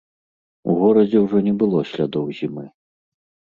У 0.73 0.77
горадзе 0.83 1.17
ўжо 1.27 1.43
не 1.49 1.53
было 1.61 1.79
слядоў 1.93 2.25
зімы. 2.41 2.67